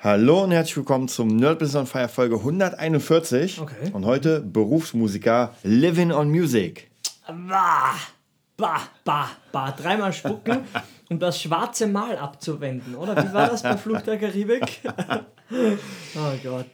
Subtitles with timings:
[0.00, 3.60] Hallo und herzlich willkommen zum Nerd Business on Fire Folge 141.
[3.60, 3.90] Okay.
[3.92, 6.88] Und heute Berufsmusiker Living on Music.
[7.26, 7.96] Bah,
[8.56, 9.72] bah, bah, bah.
[9.72, 10.60] Dreimal spucken,
[11.10, 13.16] um das schwarze Mal abzuwenden, oder?
[13.16, 14.82] Wie war das bei Fluch der Karibik?
[15.50, 16.66] oh Gott.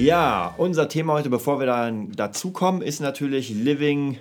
[0.00, 4.16] Ja, unser Thema heute, bevor wir dann dazu kommen, ist natürlich Living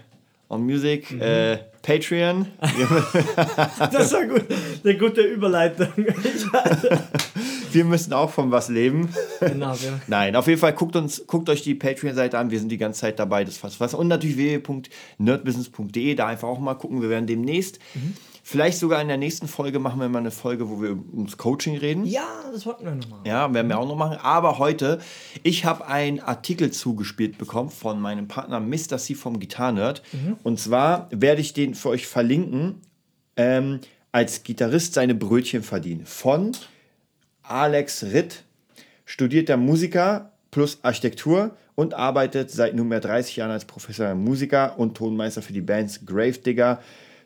[0.49, 1.21] on Music, Mhm.
[1.21, 2.47] äh, Patreon.
[3.91, 4.43] Das war gut.
[4.83, 5.87] Eine gute Überleitung.
[7.71, 9.09] wir müssen auch von was leben.
[9.39, 9.99] genau, ja.
[10.07, 12.51] Nein, auf jeden Fall guckt, uns, guckt euch die Patreon-Seite an.
[12.51, 13.45] Wir sind die ganze Zeit dabei.
[13.45, 13.93] Das was.
[13.93, 16.15] Und natürlich www.nerdbusiness.de.
[16.15, 17.01] Da einfach auch mal gucken.
[17.01, 17.79] Wir werden demnächst,
[18.49, 21.77] vielleicht sogar in der nächsten Folge, machen wir mal eine Folge, wo wir ums Coaching
[21.77, 22.05] reden.
[22.05, 23.19] ja, das wollten wir nochmal.
[23.25, 24.17] Ja, werden wir auch noch machen.
[24.21, 24.99] Aber heute,
[25.43, 28.97] ich habe einen Artikel zugespielt bekommen von meinem Partner Mr.
[28.97, 30.01] C vom Guitar Nerd.
[30.43, 32.81] Und zwar werde ich den für euch verlinken.
[33.37, 33.79] Ähm,
[34.11, 36.05] als Gitarrist seine Brötchen verdienen.
[36.05, 36.53] Von
[37.43, 38.43] Alex Ritt,
[39.05, 45.41] studierter Musiker plus Architektur und arbeitet seit nunmehr 30 Jahren als professioneller Musiker und Tonmeister
[45.41, 46.81] für die Bands Gravedigger,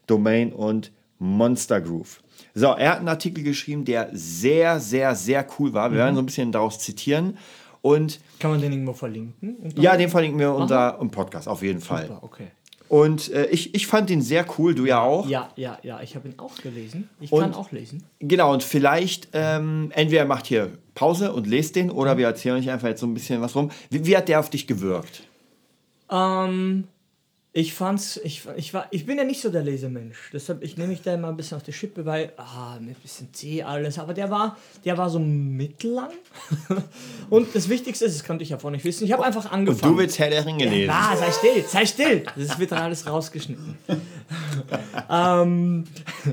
[0.08, 0.92] Domain und
[1.24, 2.22] Monster Groove.
[2.54, 5.92] So, er hat einen Artikel geschrieben, der sehr, sehr, sehr cool war.
[5.92, 7.38] Wir werden so ein bisschen daraus zitieren.
[7.82, 9.58] Und Kann man den irgendwo verlinken?
[9.76, 12.08] Ja, den verlinken wir unter im Podcast auf jeden Fall.
[12.08, 12.48] Super, okay.
[12.90, 15.28] Und äh, ich, ich fand den sehr cool, du ja auch.
[15.28, 17.10] Ja, ja, ja, ich habe ihn auch gelesen.
[17.20, 18.04] Ich Und- kann auch lesen.
[18.20, 22.70] Genau, und vielleicht, ähm, entweder macht hier Pause und lest den oder wir erzählen euch
[22.70, 23.72] einfach jetzt so ein bisschen was rum.
[23.90, 25.24] Wie, wie hat der auf dich gewirkt?
[26.12, 26.84] Ähm,
[27.56, 30.32] ich fand's, ich, ich, war, ich bin ja nicht so der Lesemensch.
[30.34, 33.02] Deshalb, ich nehme mich da immer ein bisschen auf die Schippe, weil, ah, mit ein
[33.02, 34.00] bisschen zäh alles.
[34.00, 36.10] Aber der war, der war so mittellang.
[37.30, 39.52] Und das Wichtigste ist, das konnte ich ja vorher nicht wissen, ich habe einfach Und
[39.52, 39.94] angefangen.
[39.94, 40.90] du willst Herr der Ringe lesen.
[40.92, 42.24] Ah, sei still, sei still.
[42.36, 43.78] Das wird dann alles rausgeschnitten.
[45.10, 45.84] ähm,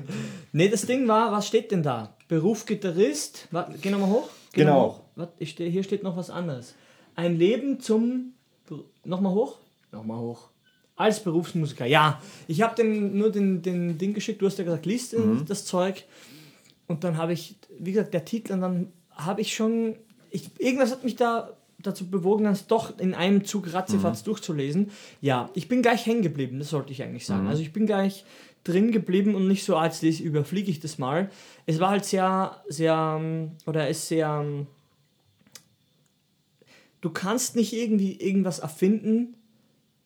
[0.52, 2.14] nee, das Ding war, was steht denn da?
[2.28, 3.48] Beruf Gitarrist.
[3.50, 4.28] Warte, geh nochmal hoch.
[4.52, 4.82] Geh Genau.
[4.88, 5.00] hoch.
[5.16, 6.74] Warte, ich steh, hier steht noch was anderes.
[7.14, 8.32] Ein Leben zum.
[9.04, 9.58] Nochmal hoch?
[9.92, 10.49] Nochmal hoch.
[11.00, 11.86] Als Berufsmusiker.
[11.86, 14.42] Ja, ich habe den, nur den, den Ding geschickt.
[14.42, 15.44] Du hast ja gesagt, liest Mhm.
[15.48, 16.04] das Zeug.
[16.88, 19.96] Und dann habe ich, wie gesagt, der Titel, und dann habe ich schon,
[20.30, 24.90] ich, irgendwas hat mich da dazu bewogen, das doch in einem Zug ratzifatz durchzulesen.
[25.22, 27.46] Ja, ich bin gleich hängen geblieben, das sollte ich eigentlich sagen.
[27.48, 28.24] Also ich bin gleich
[28.64, 31.30] drin geblieben und nicht so, als lese, überfliege ich das mal.
[31.64, 33.20] Es war halt sehr, sehr,
[33.64, 34.44] oder ist sehr,
[37.00, 39.34] du kannst nicht irgendwie irgendwas erfinden,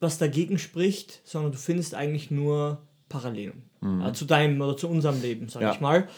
[0.05, 2.79] was dagegen spricht, sondern du findest eigentlich nur
[3.09, 3.63] Parallelen.
[3.83, 5.73] Ja, zu deinem oder zu unserem Leben, sag Ja.
[5.73, 6.09] ich mal.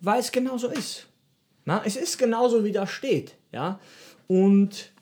[0.00, 1.06] Weil es genauso ist.
[1.64, 3.34] Na, es ist genauso, wie da steht.
[3.50, 3.80] Ja?
[4.28, 4.92] Und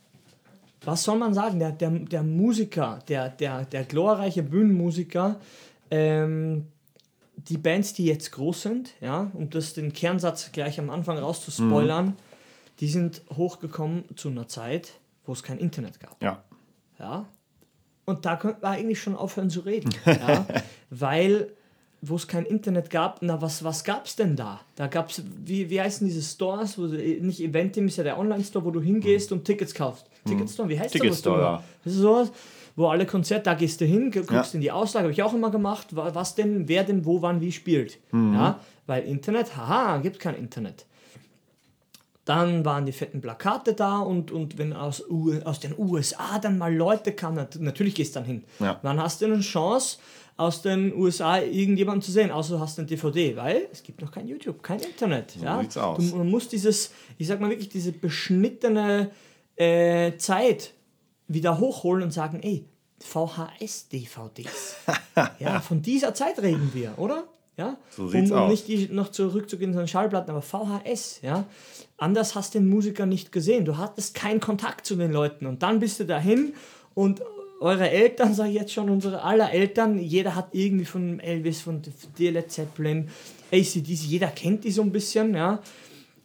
[0.83, 1.59] was soll man sagen?
[1.59, 5.39] Der, der, der Musiker, der, der, der glorreiche Bühnenmusiker,
[5.91, 6.69] ähm,
[7.37, 12.17] die Bands, die jetzt groß sind, ja, um das den Kernsatz gleich am Anfang rauszuspoilern,
[12.81, 14.95] die sind hochgekommen zu einer Zeit,
[15.27, 16.21] wo es kein Internet gab.
[16.23, 16.43] Ja.
[16.99, 17.27] Ja.
[18.07, 19.91] Und da könnten wir eigentlich schon aufhören zu reden.
[20.07, 20.47] Ja?
[20.91, 21.49] Weil,
[22.03, 24.61] wo es kein Internet gab, na, was, was gab es denn da?
[24.77, 26.79] Da gab es, wie, wie heißen diese Stores?
[26.79, 30.07] Wo, du- nicht Eventim ist ja der Online-Store, wo du hingehst und Tickets kaufst.
[30.25, 31.45] Ticketstore, wie heißt Ticketstore, das?
[31.47, 31.63] ja.
[31.85, 32.33] Das ist sowas,
[32.77, 34.45] wo alle Konzerte, da gehst du hin, guckst Ja.
[34.55, 37.41] in die Auslage, habe ich auch immer gemacht, wa- was denn, wer denn wo, wann,
[37.41, 37.99] wie spielt.
[38.13, 38.61] Ja?
[38.87, 40.85] Weil Internet, haha, gibt kein Internet.
[42.27, 45.03] Dann waren die fetten Plakate da und, und wenn aus,
[45.45, 48.45] aus den USA dann mal Leute kamen, nat natürlich gehst du dann hin.
[48.59, 48.79] Ja.
[48.83, 49.99] Dann hast du eine Chance,
[50.37, 54.13] aus den USA irgendjemanden zu sehen, außer du hast eine DVD, weil es gibt noch
[54.13, 55.35] kein YouTube, kein Internet.
[55.37, 55.61] ja?
[55.61, 56.11] sieht's aus.
[56.11, 59.11] Du, man muss dieses, ich sag mal wirklich, diese beschnittene
[59.57, 60.75] äh, Zeit
[61.27, 62.67] wieder hochholen und sagen, ey,
[63.01, 64.77] VHS-DVDs.
[65.39, 67.25] ja, von dieser Zeit reden wir, oder?
[67.57, 67.77] Ja?
[67.91, 71.45] So um, um nicht die noch zurückzugehen zu den Schallplatten, aber VHS, ja.
[71.97, 73.65] Anders hast du den Musiker nicht gesehen.
[73.65, 76.53] Du hattest keinen Kontakt zu den Leuten und dann bist du dahin
[76.95, 77.23] und
[77.61, 81.81] eure Eltern, sage ich jetzt schon, unsere aller Eltern, jeder hat irgendwie von Elvis, von
[82.19, 83.09] Led Zeppelin,
[83.51, 85.61] ACDC, jeder kennt die so ein bisschen, ja.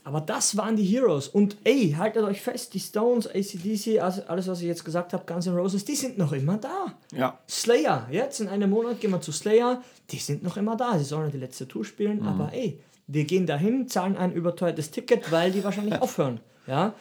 [0.03, 1.27] Aber das waren die Heroes.
[1.27, 5.45] Und ey, haltet euch fest, die Stones, ACDC, alles, was ich jetzt gesagt habe, Guns
[5.45, 6.95] N' Roses, die sind noch immer da.
[7.13, 7.37] Ja.
[7.47, 10.97] Slayer, jetzt in einem Monat gehen wir zu Slayer, die sind noch immer da.
[10.97, 14.89] Sie sollen ja die letzte Tour spielen, aber ey, wir gehen dahin, zahlen ein überteuertes
[14.89, 16.39] Ticket, weil die wahrscheinlich aufhören.
[16.65, 16.93] Ja.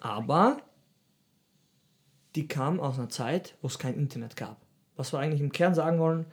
[0.00, 0.58] Aber
[2.34, 4.58] die kamen aus einer Zeit, wo es kein Internet gab.
[4.96, 6.26] Was wir eigentlich im Kern sagen wollen,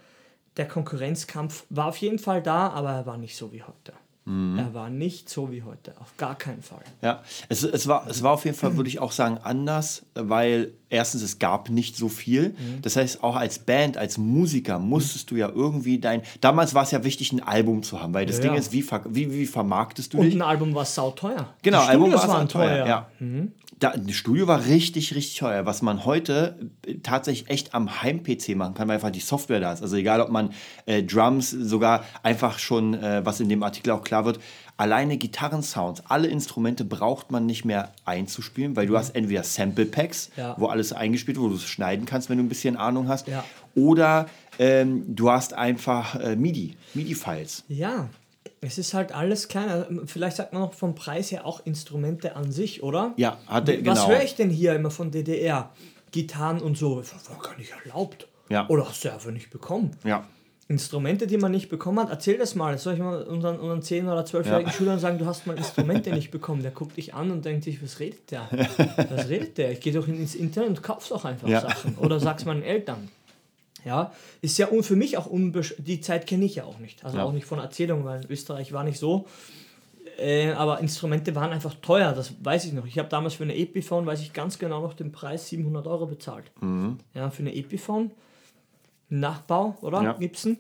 [0.57, 3.93] der Konkurrenzkampf war auf jeden Fall da, aber er war nicht so wie heute.
[4.27, 4.57] Mhm.
[4.57, 6.81] Er war nicht so wie heute, auf gar keinen Fall.
[7.03, 10.73] Ja, es, es, war, es war auf jeden Fall, würde ich auch sagen, anders, weil
[10.89, 12.49] erstens, es gab nicht so viel.
[12.49, 12.81] Mhm.
[12.81, 16.23] Das heißt, auch als Band, als Musiker musstest du ja irgendwie dein.
[16.41, 18.59] Damals war es ja wichtig, ein Album zu haben, weil das Ja, Ding ja.
[18.59, 20.33] ist, wie, wie, wie vermarktest du Und dich?
[20.35, 21.53] ein Album war sauteuer.
[21.61, 22.87] Genau, Die Album Studios war waren teuer.
[22.87, 23.09] Ja.
[23.77, 25.65] Da, das Studio war richtig, richtig teuer.
[25.65, 29.73] Was man heute äh, tatsächlich echt am Heim-PC machen kann, weil einfach die Software da
[29.73, 29.81] ist.
[29.81, 30.51] Also egal, ob man
[30.85, 34.39] äh, Drums, sogar einfach schon, äh, was in dem Artikel auch klar wird,
[34.77, 40.31] alleine Gitarrensounds, alle Instrumente braucht man nicht mehr einzuspielen, weil du hast entweder Sample Packs,
[40.37, 40.55] Ja.
[40.57, 43.27] wo alles eingespielt wird, wo du es schneiden kannst, wenn du ein bisschen Ahnung hast,
[43.27, 43.43] Ja.
[43.75, 44.27] oder
[44.57, 47.65] ähm, du hast einfach äh, MIDI, MIDI-Files.
[47.67, 48.07] Ja,
[48.65, 49.87] es ist halt alles kleiner.
[50.05, 53.13] Vielleicht sagt man noch vom Preis her auch Instrumente an sich, oder?
[53.17, 54.07] Ja, hatte, Was genau.
[54.09, 55.71] höre ich denn hier immer von DDR?
[56.11, 56.97] Gitarren und so.
[56.97, 58.27] War gar nicht erlaubt.
[58.49, 58.67] Ja.
[58.69, 59.91] Oder hast du einfach nicht bekommen?
[60.03, 60.25] Ja.
[60.67, 62.77] Instrumente, die man nicht bekommen hat, erzähl das mal.
[62.79, 64.73] Soll ich mal unseren, unseren 10- oder 12-jährigen Ja.
[64.73, 66.63] Schülern sagen, du hast mal Instrumente nicht bekommen?
[66.63, 68.47] Der guckt dich an und denkt sich, was redet der?
[69.11, 69.71] Was redet der?
[69.73, 71.61] Ich gehe doch ins Internet und kauf doch einfach Ja.
[71.61, 71.95] Sachen.
[71.97, 73.09] Oder sag's meinen Eltern.
[73.85, 74.11] Ja,
[74.41, 77.05] ist ja für mich auch unbesch die Zeit kenne ich ja auch nicht.
[77.05, 77.23] Also Ja.
[77.23, 79.27] auch nicht von Erzählungen, weil Österreich war nicht so.
[80.17, 82.85] Äh, aber Instrumente waren einfach teuer, das weiß ich noch.
[82.85, 86.07] Ich habe damals für eine Epiphone, weiß ich ganz genau noch, den Preis 700 Euro
[86.07, 86.51] bezahlt.
[87.13, 88.11] Ja, für eine Epiphone.
[89.09, 90.01] Nachbau, oder?
[90.01, 90.13] Ja.
[90.13, 90.57] Gibson.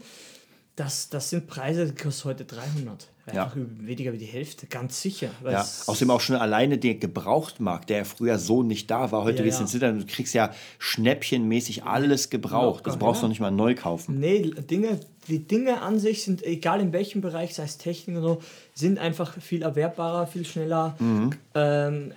[0.75, 3.07] Das, das sind Preise, die kosten heute 300.
[3.33, 3.51] Ja.
[3.55, 5.29] Weniger wie die Hälfte, ganz sicher.
[5.43, 9.23] Ja, außerdem auch schon alleine der Gebrauchtmarkt, der ja früher so nicht da war.
[9.23, 9.65] Heute Ja, gehst du ja.
[9.65, 12.77] ins Internet und du kriegst ja schnäppchenmäßig alles gebraucht.
[12.79, 13.27] Locker, Das brauchst du ja.
[13.27, 14.19] noch nicht mal neu kaufen.
[14.19, 18.27] Nee, Dinge, die Dinge an sich sind, egal in welchem Bereich, sei es Technik oder
[18.35, 18.41] so,
[18.73, 20.95] sind einfach viel erwerbbarer, viel schneller.
[20.99, 21.31] Mhm.
[21.53, 22.11] Ähm,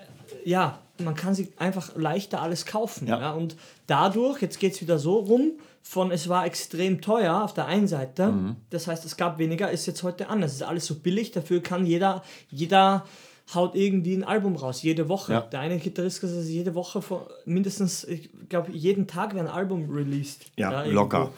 [0.45, 3.07] ja, man kann sich einfach leichter alles kaufen.
[3.09, 3.21] Ja.
[3.21, 3.33] Ja.
[3.33, 3.57] und
[3.87, 5.53] dadurch, jetzt geht es wieder so rum,
[5.83, 8.57] von es war extrem teuer auf der einen Seite, Mhm.
[8.71, 10.51] das heißt, es gab weniger, ist jetzt heute anders.
[10.53, 13.07] Es ist alles so billig, dafür kann jeder, jeder
[13.55, 15.33] haut irgendwie ein Album raus, jede Woche.
[15.33, 15.41] Ja.
[15.41, 19.51] Der eine Gitarrist gesagt, dass jede Woche vor, mindestens, ich glaube, jeden Tag wäre ein
[19.53, 20.45] Album released.
[20.57, 21.33] Ja, irgendwo locker.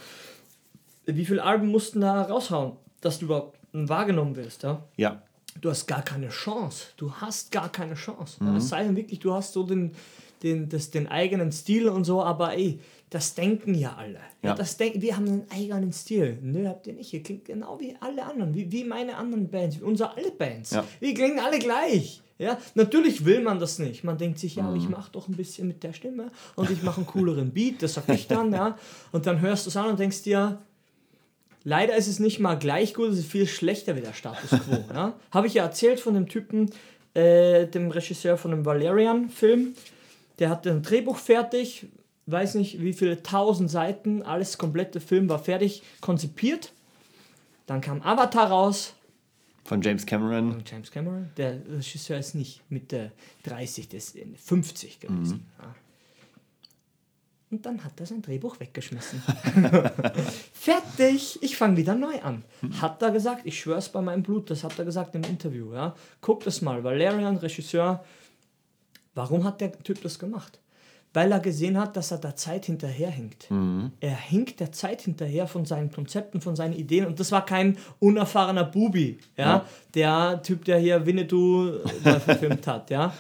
[1.07, 4.83] wie viele Alben mussten da raushauen, dass du überhaupt wahrgenommen wirst, ja?
[4.97, 5.23] Ja,
[5.61, 6.87] Du hast gar keine Chance.
[6.97, 8.43] Du hast gar keine Chance.
[8.43, 8.51] Mhm.
[8.53, 8.57] Ja?
[8.59, 9.93] Es sei denn wirklich, du hast so den,
[10.43, 14.21] den, das, den eigenen Stil und so, aber ey, das denken ja alle.
[14.43, 14.51] Ja.
[14.51, 14.55] Ja.
[14.55, 16.39] das denken, wir haben einen eigenen Stil.
[16.43, 17.13] Nö, habt ihr nicht.
[17.13, 20.71] Ihr klingt genau wie alle anderen, wie, wie meine anderen Bands, wie unsere alle Bands.
[20.71, 20.85] Ja.
[21.01, 22.23] Wir klingen alle gleich.
[22.39, 24.03] Ja, natürlich will man das nicht.
[24.03, 24.93] Man denkt sich, ja, aber ich Mhm.
[24.93, 28.09] mache doch ein bisschen mit der Stimme und ich mache einen cooleren Beat, das sag
[28.09, 28.79] ich dann, ja.
[29.13, 30.59] Und dann hörst du es an und denkst dir,
[31.63, 34.83] Leider ist es nicht mal gleich gut, es ist viel schlechter wie der Status quo.
[34.95, 35.13] ja?
[35.31, 36.71] Habe ich ja erzählt von dem Typen,
[37.13, 39.75] äh, dem Regisseur von dem Valerian-Film.
[40.41, 41.87] Der hatte ein Drehbuch fertig,
[42.27, 46.73] weiß nicht wie viele tausend Seiten, alles komplette Film war fertig konzipiert.
[47.67, 48.95] Dann kam Avatar raus.
[49.65, 50.53] von James Cameron.
[50.53, 53.13] Und James Cameron, der Regisseur ist nicht Mitte
[53.45, 55.47] 30, der ist in 50 gewesen.
[55.61, 55.75] Ja.
[57.51, 59.23] Und dann hat er sein Drehbuch weggeschmissen.
[60.53, 62.45] Fertig, ich fange wieder neu an.
[62.81, 65.75] Hat er gesagt, ich schwör's bei meinem Blut, das hat er gesagt im Interview.
[65.75, 65.97] Ja.
[66.21, 68.05] Guck das mal, Valerian, Regisseur,
[69.21, 70.59] warum hat der Typ das gemacht?
[71.13, 73.49] Weil er gesehen hat, dass er der Zeit hinterherhinkt.
[74.01, 77.05] Er hinkt der Zeit hinterher von seinen Konzepten, von seinen Ideen.
[77.05, 79.45] Und das war kein unerfahrener Bubi, ja?
[79.45, 79.65] Ja.
[79.95, 82.91] der Typ, der hier Winnetou äh, verfilmt hat.
[82.91, 83.13] Ja?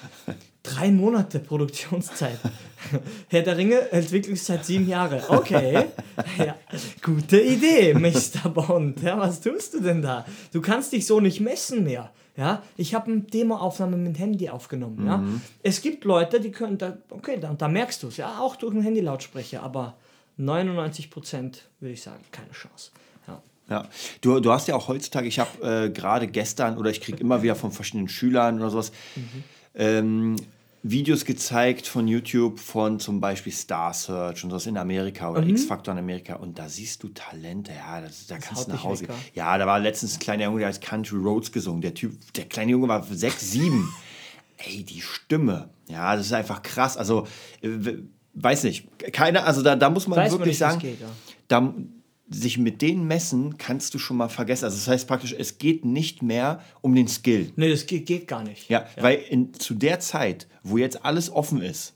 [0.62, 2.38] Drei Monate Produktionszeit.
[3.28, 5.22] Herr der Ringe, Entwicklungszeit sieben Jahre.
[5.28, 5.86] Okay,
[6.38, 6.56] ja,
[7.02, 8.48] gute Idee, Mr.
[8.50, 9.02] Bond.
[9.02, 10.24] Ja, was tust du denn da?
[10.52, 12.10] Du kannst dich so nicht messen mehr.
[12.40, 15.06] Ja, ich habe eine Demoaufnahme mit dem Handy aufgenommen.
[15.06, 15.22] Ja,
[15.62, 18.74] es gibt Leute, die können da, okay, da, da merkst du es, ja, auch durch
[18.74, 19.98] einen Handylautsprecher, aber
[20.38, 22.92] 99 Prozent würde ich sagen, keine Chance.
[23.28, 23.42] Ja.
[23.68, 23.88] Ja,
[24.22, 27.42] du, du hast ja auch heutzutage, ich habe äh, gerade gestern oder ich kriege immer
[27.42, 28.90] wieder von verschiedenen Schülern oder sowas
[29.74, 30.36] ähm,
[30.82, 35.92] Videos gezeigt von YouTube von zum Beispiel Star Search und sowas in Amerika oder X-Factor
[35.92, 39.06] in Amerika und da siehst du Talente, ja, das, da kannst haut du nach Hause
[39.06, 39.14] gehen.
[39.34, 41.82] Ja, da war letztens ein kleiner Junge, der hat Country Roads gesungen.
[41.82, 43.92] Der Typ, der kleine Junge war sechs, sieben.
[44.56, 46.96] Ey, die Stimme, ja, das ist einfach krass.
[46.96, 47.26] Also,
[47.62, 47.68] äh,
[48.34, 51.00] weiß nicht, keine, also da, da muss man Weiß man wirklich nicht, wie's sagen, geht,
[51.00, 51.08] ja.
[51.48, 51.74] da,
[52.30, 54.64] sich mit denen messen, kannst du schon mal vergessen.
[54.64, 57.52] Also das heißt praktisch, es geht nicht mehr um den Skill.
[57.56, 58.70] Nee, das geht, geht gar nicht.
[58.70, 61.94] Ja, weil in, zu der Zeit, wo jetzt alles offen ist,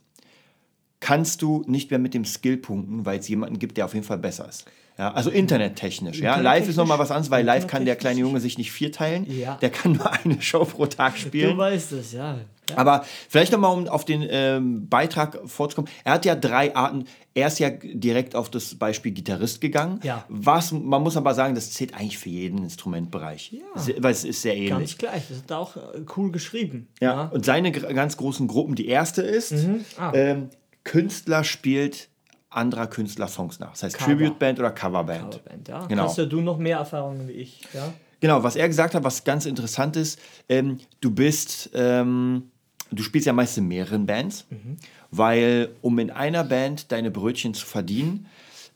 [0.98, 4.06] kannst du nicht mehr mit dem Skill punkten, weil es jemanden gibt, der auf jeden
[4.06, 4.64] Fall besser ist.
[4.96, 6.20] Ja, also internettechnisch.
[6.20, 6.36] Ja.
[6.38, 9.26] Live ist nochmal was anderes, weil live kann der kleine Junge sich nicht vierteilen.
[9.28, 9.56] Ja.
[9.56, 11.58] Der kann nur eine Show pro Tag Du spielen.
[11.58, 12.34] weißt es, ja.
[12.70, 12.76] ja.
[12.76, 15.90] Aber vielleicht nochmal, um auf den ähm, Beitrag vorzukommen.
[16.04, 17.06] Er hat ja drei Arten.
[17.34, 19.98] Er ist ja direkt auf das Beispiel Gitarrist gegangen.
[20.04, 20.24] Ja.
[20.28, 23.50] Was, man muss aber sagen, das zählt eigentlich für jeden Instrumentbereich.
[23.50, 23.62] Ja.
[23.98, 24.70] Weil es ist sehr ähnlich.
[24.70, 25.22] Ganz gleich.
[25.28, 25.80] Das hat er auch äh,
[26.16, 26.86] cool geschrieben.
[27.00, 27.24] Ja.
[27.34, 29.52] Und seine ganz großen Gruppen, die erste ist,
[29.98, 30.12] Ah.
[30.14, 30.50] ähm,
[30.84, 32.10] Künstler spielt
[32.56, 33.70] anderer Künstler Songs nach.
[33.72, 34.10] Das heißt Cover.
[34.16, 35.30] Tribute Band oder Coverband.
[35.34, 35.86] Coverband, ja.
[35.86, 36.02] Genau.
[36.04, 37.92] Hast ja du noch mehr Erfahrungen wie ich, ja?
[38.20, 40.18] Genau, was er gesagt hat, was ganz interessant ist,
[40.48, 42.44] ähm, du bist, ähm,
[42.90, 44.76] du spielst ja meist in mehreren Bands, Mhm.
[45.10, 48.26] weil um in einer Band deine Brötchen zu verdienen,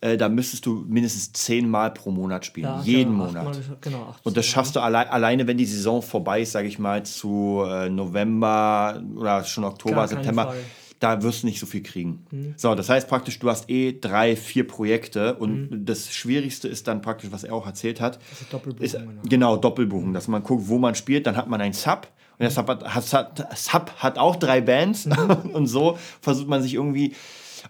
[0.00, 3.46] äh, da müsstest du mindestens zehnmal pro Monat spielen, ja jeden genau, Monat.
[3.56, 6.78] achtmal, genau, Und das schaffst du alle, alleine, wenn die Saison vorbei ist, sage ich
[6.78, 10.54] mal, zu äh, November oder schon Oktober, keinen September.
[10.98, 11.00] Mhm.
[11.00, 12.24] Da wirst du nicht so viel kriegen.
[12.56, 15.84] So, das heißt praktisch, du hast eh drei, vier Projekte und Mhm.
[15.84, 18.18] das Schwierigste ist dann praktisch, was er auch erzählt hat,
[18.50, 19.22] Doppelbuchung, ist, genau.
[19.28, 22.50] genau, Doppelbuchen, dass man guckt, wo man spielt, dann hat man einen Sub und der
[22.50, 25.50] Sub hat, hat, Sub hat auch drei Bands Mhm.
[25.52, 27.14] und so versucht man sich irgendwie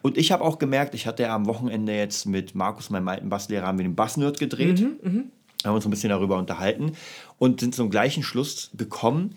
[0.03, 3.29] und ich habe auch gemerkt, ich hatte ja am Wochenende jetzt mit Markus, meinem alten
[3.31, 5.33] Basslehrer, haben wir den Bassnerd gedreht Mhm,
[5.65, 6.93] haben uns ein bisschen darüber unterhalten
[7.39, 9.35] und sind zum gleichen Schluss gekommen,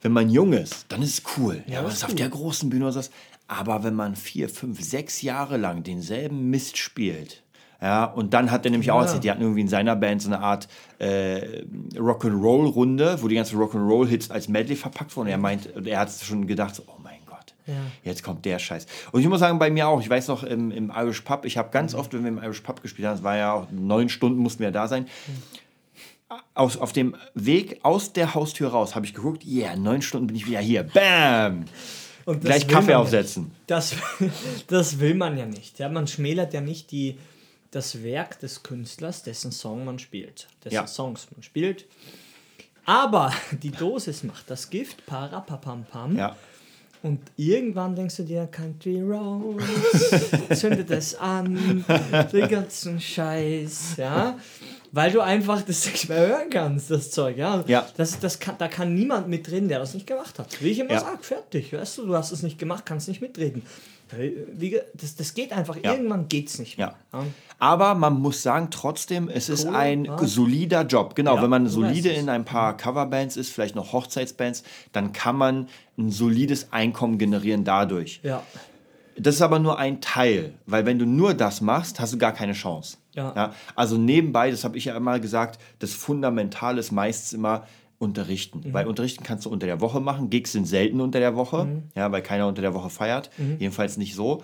[0.00, 1.62] wenn man jung ist, dann ist es cool.
[1.66, 3.10] Ja, das was ist auf der großen Bühne oder so.
[3.48, 7.42] Aber wenn man vier, fünf, sechs Jahre lang denselben Mist spielt,
[7.80, 10.28] ja, und dann hat er nämlich auch erzählt, die hatten irgendwie in seiner Band so
[10.28, 10.66] eine Art
[10.98, 11.62] äh,
[11.94, 15.26] Rock'n'Roll-Runde, wo die ganzen Rock'n'Roll-Hits als Medley verpackt wurden.
[15.28, 17.74] Und er meint, er hat schon gedacht, so, oh mein Gott, Ja.
[18.02, 18.86] jetzt kommt der Scheiß.
[19.12, 21.56] Und ich muss sagen, bei mir auch, ich weiß noch, im, im Irish Pub, ich
[21.56, 24.08] habe ganz oft, wenn wir im Irish Pub gespielt haben, das war ja auch neun
[24.08, 25.06] Stunden, mussten wir da sein,
[26.54, 30.36] aus, auf dem Weg aus der Haustür raus habe ich geguckt, yeah, neun Stunden bin
[30.36, 30.82] ich wieder hier.
[30.82, 31.64] Bam!
[32.40, 33.52] Gleich Kaffee ja aufsetzen.
[33.66, 33.94] Das,
[34.66, 35.78] das will man ja nicht.
[35.78, 37.18] Ja, man schmälert ja nicht die,
[37.70, 40.48] das Werk des Künstlers, dessen Song man spielt.
[40.62, 40.86] Dessen Ja.
[40.86, 41.86] Songs man spielt.
[42.84, 43.32] Aber
[43.62, 46.16] die Dosis macht das Gift, parapapampam.
[46.16, 46.36] Ja.
[47.02, 49.60] Und irgendwann denkst du dir, Country Roads,
[50.60, 51.84] zündet es an,
[52.32, 54.36] den ganzen Scheiß, ja.
[54.90, 57.62] Weil du einfach das nicht mehr hören kannst, das Zeug, ja.
[57.66, 57.86] Ja.
[57.96, 60.62] Das, das kann, da kann niemand mitreden, der das nicht gemacht hat.
[60.62, 61.00] Wie ich immer Ja.
[61.00, 63.62] sage, fertig, weißt du, du hast es nicht gemacht, kannst nicht mitreden.
[64.94, 65.92] Das, das geht einfach, Ja.
[65.92, 66.94] irgendwann geht's nicht mehr.
[67.12, 67.24] Ja.
[67.58, 70.18] Aber man muss sagen, trotzdem, es ist Kohle, ein ja.
[70.24, 71.14] solider Job.
[71.14, 72.18] Genau, wenn man solide es.
[72.18, 74.62] in ein paar Coverbands ist, vielleicht noch Hochzeitsbands,
[74.92, 78.20] dann kann man ein solides Einkommen generieren dadurch.
[78.22, 78.42] Ja.
[79.16, 82.32] Das ist aber nur ein Teil, weil wenn du nur das machst, hast du gar
[82.32, 82.98] keine Chance.
[83.14, 83.52] Ja.
[83.74, 87.66] Also nebenbei, das habe ich ja immer gesagt, das Fundamentale ist meistens immer
[87.98, 88.60] unterrichten.
[88.64, 88.72] Mhm.
[88.72, 90.30] Weil unterrichten kannst du unter der Woche machen.
[90.30, 91.82] Gigs sind selten unter der Woche, Mhm.
[91.96, 93.30] ja, weil keiner unter der Woche feiert.
[93.58, 94.42] Jedenfalls nicht so.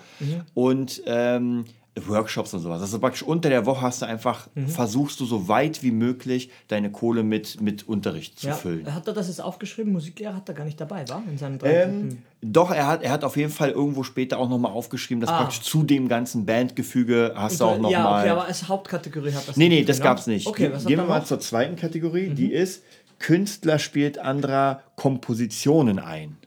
[0.53, 1.65] Und ähm,
[2.07, 2.81] Workshops und sowas.
[2.81, 4.67] Also praktisch unter der Woche hast du einfach, Mhm.
[4.67, 8.53] versuchst du so weit wie möglich deine Kohle mit, mit Unterricht zu ja.
[8.53, 8.93] füllen.
[8.93, 9.93] Hat er das jetzt aufgeschrieben?
[9.93, 11.23] Musiklehrer hat er gar nicht dabei, war?
[11.31, 14.49] In seinen drei Ähm, doch, er hat, er hat auf jeden Fall irgendwo später auch
[14.49, 15.37] nochmal aufgeschrieben, dass Ah.
[15.37, 18.21] praktisch zu dem ganzen Bandgefüge hast du auch ja, nochmal.
[18.23, 20.03] okay, aber als Hauptkategorie hat das nee, nee, das ja?
[20.03, 20.45] gab's nicht.
[20.47, 22.83] Okay, Gehen wir mal zur zweiten Kategorie, die ist
[23.19, 26.37] Künstler spielt anderer Kompositionen ein.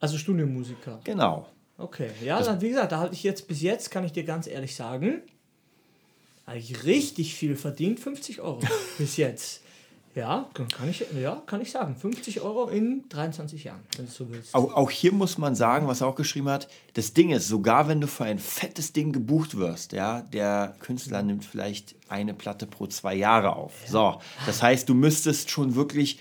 [0.00, 1.00] Also Studiomusiker.
[1.04, 1.46] Genau.
[1.78, 4.46] Okay, ja, dann, wie gesagt, da hatte ich jetzt bis jetzt, kann ich dir ganz
[4.46, 5.22] ehrlich sagen,
[6.46, 8.60] eigentlich richtig viel verdient, 50 Euro
[8.98, 9.62] bis jetzt.
[10.16, 11.94] Ja, kann ich, ja, kann ich sagen.
[11.94, 14.54] 50 Euro in 23 Jahren, wenn du so willst.
[14.54, 17.86] Auch, auch hier muss man sagen, was er auch geschrieben hat, das Ding ist, sogar
[17.86, 22.66] wenn du für ein fettes Ding gebucht wirst, ja, der Künstler nimmt vielleicht eine Platte
[22.66, 23.74] pro zwei Jahre auf.
[23.86, 26.18] So, das heißt, du müsstest schon wirklich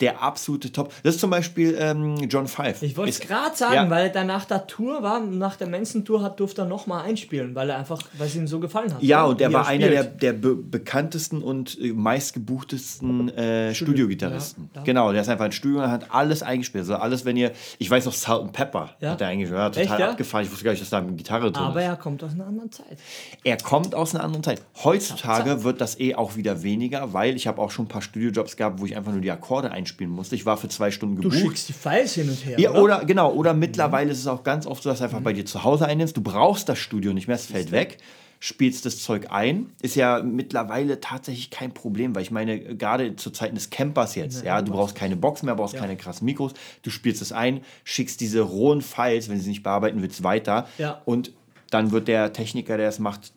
[0.00, 0.92] der absolute Top.
[1.04, 2.82] Das ist zum Beispiel ähm, John Five.
[2.82, 3.90] Ich wollte es gerade sagen, Ja.
[3.90, 7.70] weil er nach der Tour war, nach der Manson-Tour hat, durfte er nochmal einspielen, weil
[7.70, 9.02] er einfach, weil es ihm so gefallen hat.
[9.02, 14.70] Ja, und er war einer der, der be bekanntesten und äh, meistgebuchtesten äh, Studiogitarristen.
[14.74, 14.82] Ja.
[14.82, 16.82] Genau, der ist einfach ein Studio und hat alles eingespielt.
[16.82, 19.12] Also alles, wenn ihr, ich weiß noch, Salt and Pepper Ja.
[19.12, 19.58] hat er eingespielt.
[19.58, 20.44] Ja, total Echt, abgefahren.
[20.44, 21.86] Ich wusste gar nicht, dass da eine Gitarre drin Aber ist.
[21.86, 22.98] er kommt aus einer anderen Zeit.
[23.42, 24.60] Er kommt aus einer anderen Zeit.
[24.82, 25.64] Heutzutage Zeit.
[25.64, 28.80] wird das eh auch wieder weniger, weil ich habe auch schon ein paar Studiojobs gehabt,
[28.80, 30.34] wo ich einfach nur die Akkorde einspielen musste.
[30.34, 31.38] Ich war für zwei Stunden Du gebucht.
[31.40, 32.58] schickst die Files hin und her.
[32.58, 32.82] Ja, oder?
[32.82, 35.44] oder genau, oder mittlerweile ist es auch ganz oft so, dass du einfach bei dir
[35.44, 36.16] zu Hause einnimmst.
[36.16, 37.98] Du brauchst das Studio nicht mehr, es fällt weg.
[38.40, 43.30] Spielst das Zeug ein, ist ja mittlerweile tatsächlich kein Problem, weil ich meine, gerade zu
[43.30, 46.90] Zeiten des Campers jetzt, ja, du brauchst keine Box mehr, brauchst keine krassen Mikros, du
[46.90, 51.00] spielst es ein, schickst diese rohen Files, wenn sie nicht bearbeiten willst, weiter Ja.
[51.06, 51.32] und
[51.70, 53.32] dann wird der Techniker, der es macht,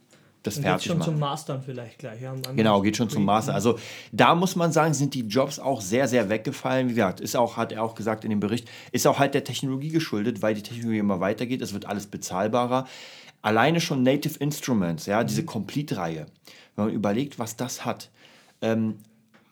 [0.47, 1.11] das fertig schon machen.
[1.11, 2.21] zum Mastern vielleicht gleich.
[2.21, 3.53] Ja, Genau, geht schon zum Master.
[3.53, 3.77] Also
[4.11, 6.89] da muss man sagen, sind die Jobs auch sehr, sehr weggefallen.
[6.89, 9.43] Wie gesagt, ist auch, hat er auch gesagt in dem Bericht, ist auch halt der
[9.43, 11.61] Technologie geschuldet, weil die Technologie immer weitergeht.
[11.61, 12.87] Es wird alles bezahlbarer.
[13.41, 16.25] Alleine schon Native Instruments, ja, diese Complete-Reihe,
[16.75, 18.09] wenn man überlegt, was das hat.
[18.61, 18.95] Ähm,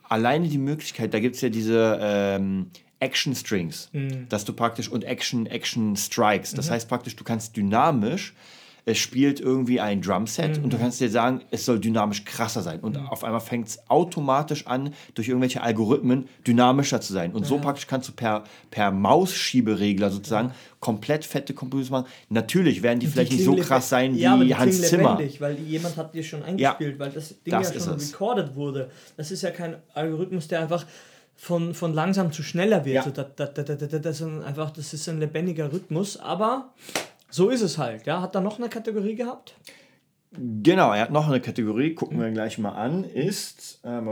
[0.04, 3.90] alleine die Möglichkeit, da gibt es ja diese ähm, Action Strings,
[4.30, 6.54] dass du praktisch und Action, Action Strikes.
[6.54, 8.34] Das heißt praktisch, du kannst dynamisch,
[8.86, 12.80] es spielt irgendwie ein Drumset und du kannst dir sagen, es soll dynamisch krasser sein.
[12.82, 17.34] Und auf einmal fängt es automatisch an, durch irgendwelche Algorithmen dynamischer zu sein.
[17.34, 22.06] Und so praktisch kannst du per, per Mausschieberegler sozusagen komplett fette Computer machen.
[22.30, 25.14] Natürlich werden die vielleicht nicht so krass sein wie ja, aber die Hans Zimmer.
[25.14, 28.92] lebendig, weil jemand hat die schon eingespielt, weil das Ding das ja schon recorded wurde.
[29.18, 30.86] Das ist ja kein Algorithmus, der einfach
[31.36, 32.96] von, von langsam zu schneller wird.
[32.96, 33.04] Ja.
[33.04, 36.70] So, da, da, da, das, ist einfach, das ist ein lebendiger Rhythmus, aber
[37.36, 38.06] so ist es halt.
[38.06, 38.22] Ja?
[38.22, 39.56] Hat er noch eine Kategorie gehabt?
[40.32, 44.08] Genau, er hat noch eine Kategorie, gucken wir gleich mal an, ist ähm,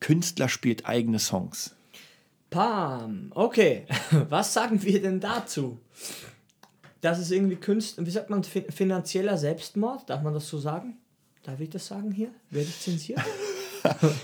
[0.00, 1.74] Künstler spielt eigene Songs.
[2.50, 3.86] Pam, okay.
[4.28, 5.78] Was sagen wir denn dazu?
[7.00, 10.08] Das ist irgendwie Künstler, wie sagt man, fi- finanzieller Selbstmord?
[10.10, 10.96] Darf man das so sagen?
[11.42, 12.30] Darf ich das sagen hier?
[12.50, 13.20] Werde ich zensiert?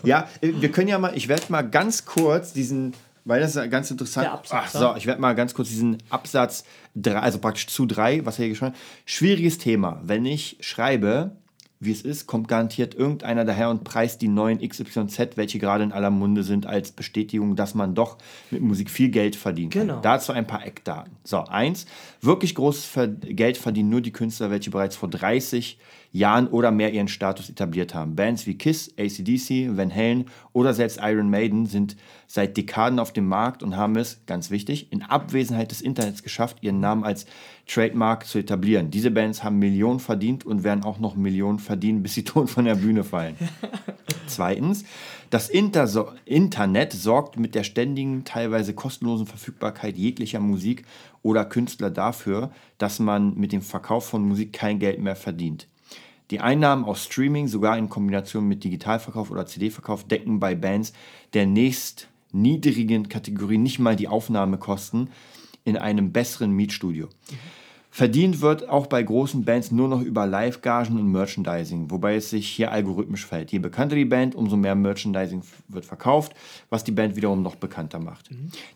[0.04, 2.94] Ja, äh, wir können ja mal, ich werde mal ganz kurz diesen,
[3.28, 4.28] weil das ist ganz interessant.
[4.50, 6.64] Ach so, ich werde mal ganz kurz diesen Absatz
[6.96, 8.80] 3, also praktisch zu 3, was er hier geschrieben hat.
[9.04, 10.00] Schwieriges Thema.
[10.02, 11.32] Wenn ich schreibe,
[11.78, 15.92] wie es ist, kommt garantiert irgendeiner daher und preist die neuen XYZ, welche gerade in
[15.92, 18.16] aller Munde sind, als Bestätigung, dass man doch
[18.50, 19.88] mit Musik viel Geld verdienen kann.
[19.88, 20.00] Genau.
[20.00, 21.12] Dazu ein paar Eckdaten.
[21.22, 21.86] So, eins,
[22.22, 22.88] wirklich großes
[23.20, 25.78] Geld verdienen nur die Künstler, welche bereits vor 30
[26.12, 28.16] Jahren oder mehr ihren Status etabliert haben.
[28.16, 31.96] Bands wie Kiss, ACDC, Van Halen oder selbst Iron Maiden sind
[32.26, 36.58] seit Dekaden auf dem Markt und haben es, ganz wichtig, in Abwesenheit des Internets geschafft,
[36.62, 37.26] ihren Namen als
[37.66, 38.90] Trademark zu etablieren.
[38.90, 42.64] Diese Bands haben Millionen verdient und werden auch noch Millionen verdienen, bis sie tot von
[42.64, 43.36] der Bühne fallen.
[44.26, 44.84] Zweitens,
[45.30, 50.84] das Interso Internet sorgt mit der ständigen, teilweise kostenlosen Verfügbarkeit jeglicher Musik
[51.22, 55.68] oder Künstler dafür, dass man mit dem Verkauf von Musik kein Geld mehr verdient.
[56.30, 60.92] Die Einnahmen aus Streaming, sogar in Kombination mit Digitalverkauf oder CD-Verkauf, decken bei Bands
[61.32, 65.10] der nächst niedrigen Kategorie nicht mal die Aufnahmekosten
[65.64, 67.08] in einem besseren Mietstudio.
[67.90, 72.46] Verdient wird auch bei großen Bands nur noch über Live-Gagen und Merchandising, wobei es sich
[72.48, 73.50] hier algorithmisch verhält.
[73.50, 76.32] Je bekannter die Band, umso mehr Merchandising wird verkauft,
[76.68, 78.30] was die Band wiederum noch bekannter macht.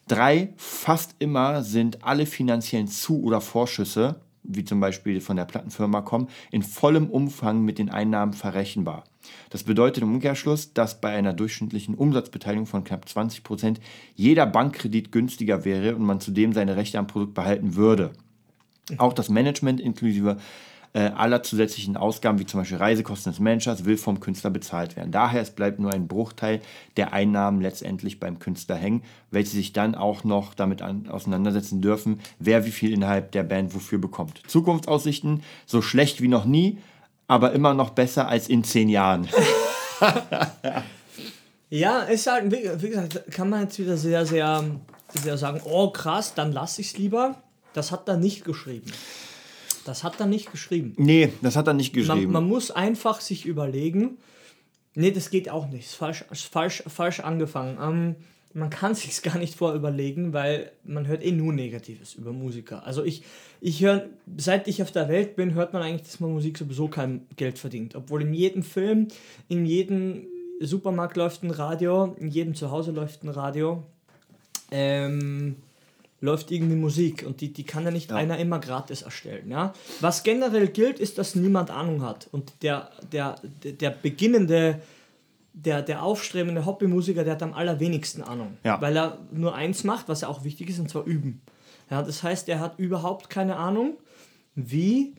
[0.09, 6.01] Drei, fast immer sind alle finanziellen Zu- oder Vorschüsse, wie zum Beispiel von der Plattenfirma
[6.03, 9.05] kommen, in vollem Umfang mit den Einnahmen verrechenbar.
[9.51, 13.77] Das bedeutet im Umkehrschluss, dass bei einer durchschnittlichen Umsatzbeteiligung von knapp 20%
[14.17, 18.13] jeder Bankkredit günstiger wäre und man zudem seine Rechte am Produkt behalten würde.
[18.99, 20.39] Auch das Management inklusive
[20.95, 25.11] äh, aller zusätzlichen Ausgaben, wie zum Beispiel Reisekosten des Managers, will vom Künstler bezahlt werden.
[25.11, 26.61] Daher es bleibt nur ein Bruchteil
[26.97, 32.21] der Einnahmen letztendlich beim Künstler hängen, welche sich dann auch noch damit an, auseinandersetzen dürfen,
[32.39, 34.43] wer wie viel innerhalb der Band wofür bekommt.
[34.47, 36.79] Zukunftsaussichten so schlecht wie noch nie,
[37.27, 39.29] aber immer noch besser als in zehn Jahren.
[41.73, 44.63] Ja, ist halt, wie, gesagt, kann man jetzt wieder sehr, sehr,
[45.15, 47.37] sehr sagen, oh krass, dann lasse ich es lieber.
[47.73, 48.93] Das hat er nicht geschrieben.
[49.85, 50.95] Das hat er nicht geschrieben.
[50.97, 52.33] Nee, das hat er nicht Man, geschrieben.
[52.33, 54.19] man muss einfach sich überlegen,
[54.95, 57.79] nee, das geht auch nicht, ist falsch, ist falsch, falsch angefangen.
[57.81, 58.17] Ähm,
[58.55, 62.87] man kann sich gar nicht vorüberlegen, weil man hört eh nur Negatives über Musiker.
[62.87, 63.23] Also ich,
[63.61, 66.89] ich höre, seit ich auf der Welt bin, hört man eigentlich, dass man Musik sowieso
[66.89, 67.95] kein Geld verdient.
[67.95, 69.09] Obwohl in jedem Film,
[69.49, 70.27] in jedem
[70.61, 73.83] Supermarkt läuft ein Radio, in jedem Zuhause läuft ein Radio.
[74.71, 75.57] Ähm,
[76.23, 79.51] läuft irgendwie Musik und die, die kann ja nicht einer immer gratis erstellen.
[79.51, 79.75] Ja?
[80.01, 84.81] Was generell gilt, ist, dass niemand Ahnung hat und der, der, der, beginnende,
[85.53, 88.81] der, der aufstrebende Hobbymusiker, der hat am allerwenigsten Ahnung, Ja.
[88.81, 91.43] weil er nur eins macht, was ja auch wichtig ist, und zwar üben.
[91.91, 93.97] Ja, das heißt, er hat überhaupt keine Ahnung,
[94.55, 95.15] wie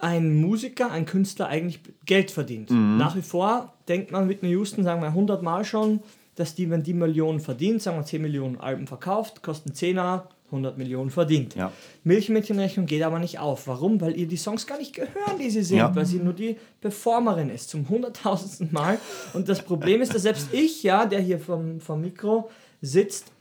[0.00, 2.70] ein Musiker, ein Künstler eigentlich Geld verdient.
[2.70, 6.00] Nach wie vor denkt man Whitney Houston, sagen wir 100 Mal schon,
[6.36, 10.76] dass die, wenn die Millionen verdient, sagen wir 10 Millionen Alben verkauft, kosten 10er, 100
[10.76, 11.54] Millionen verdient.
[11.54, 11.72] Ja.
[12.04, 13.66] Milchmädchenrechnung geht aber nicht auf.
[13.68, 14.00] Warum?
[14.02, 15.96] Weil ihr die Songs gar nicht gehören, die sie singt, Ja.
[15.96, 18.98] weil sie nur die Performerin ist, zum hunderttausendsten Mal.
[19.32, 22.50] Und das Problem ist, dass selbst ich, ja, der hier vom, vom Mikro
[22.82, 23.32] sitzt,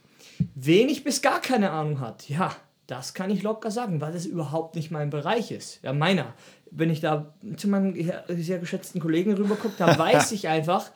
[0.56, 2.30] wenig bis gar keine Ahnung hat.
[2.30, 2.56] Ja,
[2.88, 5.80] das kann ich locker sagen, weil das überhaupt nicht mein Bereich ist.
[5.84, 6.34] Ja, meiner.
[6.72, 7.94] Wenn ich da zu meinem
[8.30, 10.92] sehr geschätzten Kollegen rübergucke, da weiß ich einfach,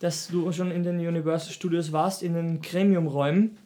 [0.00, 3.56] dass du schon in den Universal Studios warst, in den Gremiumräumen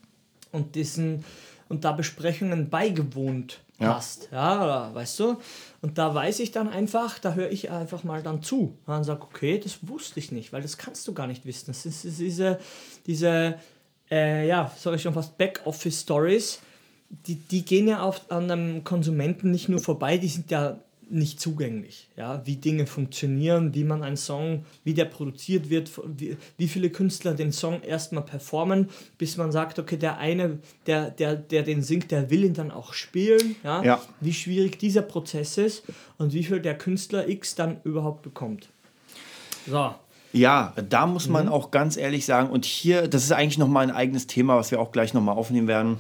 [0.51, 1.25] und diesen
[1.69, 3.97] und da Besprechungen beigewohnt Ja.
[3.97, 4.29] hast.
[4.31, 5.37] Ja, weißt du?
[5.81, 8.77] Und da weiß ich dann einfach, da höre ich einfach mal dann zu.
[8.87, 11.65] Und sage, okay, das wusste ich nicht, weil das kannst du gar nicht wissen.
[11.69, 12.59] Das ist, ist diese,
[13.07, 13.55] diese
[14.11, 16.61] äh, ja, sage ich schon fast Backoffice-Stories,
[17.27, 20.79] die, die gehen ja auf, an einem Konsumenten nicht nur vorbei, die sind ja
[21.13, 22.09] nicht zugänglich.
[22.17, 26.91] Ja, wie Dinge funktionieren, wie man einen Song, wie der produziert wird, wie, wie viele
[26.91, 31.83] Künstler den Song erstmal performen, bis man sagt, okay, der eine, der, der, der den
[31.83, 33.57] singt, der will ihn dann auch spielen.
[33.63, 33.83] Ja?
[33.85, 34.01] Ja.
[34.21, 35.85] Wie schwierig dieser Prozess ist
[36.19, 38.71] und wie viel der Künstler X dann überhaupt bekommt.
[39.67, 39.95] So.
[40.33, 43.95] Ja, da muss man auch ganz ehrlich sagen, und hier, das ist eigentlich nochmal ein
[43.95, 45.99] eigenes Thema, was wir auch gleich nochmal aufnehmen werden.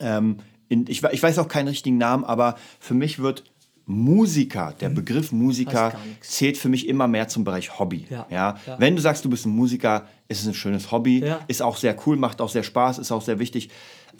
[0.00, 0.38] Ähm,
[0.70, 3.44] in, ich, ich weiß auch keinen richtigen Namen, aber für mich wird
[3.86, 8.06] Musiker, der Begriff Musiker zählt für mich immer mehr zum Bereich Hobby.
[8.10, 8.56] Ja, Ja?
[8.66, 8.76] ja.
[8.78, 11.40] Wenn du sagst, du bist ein Musiker, ist es ein schönes Hobby, Ja.
[11.48, 13.70] ist auch sehr cool, macht auch sehr Spaß, ist auch sehr wichtig.